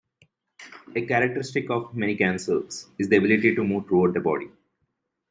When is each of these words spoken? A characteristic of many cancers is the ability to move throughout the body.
A 0.95 1.05
characteristic 1.05 1.69
of 1.69 1.93
many 1.95 2.15
cancers 2.15 2.87
is 2.97 3.07
the 3.09 3.17
ability 3.17 3.53
to 3.53 3.63
move 3.63 3.85
throughout 3.85 4.15
the 4.15 4.19
body. 4.19 4.47